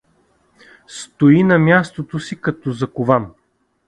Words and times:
Стои 0.87 1.43
на 1.43 1.59
мястото 1.59 2.19
си 2.19 2.41
като 2.41 2.71
закован. 2.71 3.33